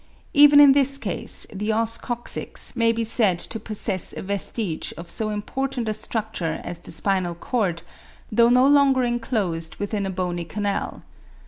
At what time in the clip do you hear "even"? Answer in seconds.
0.33-0.59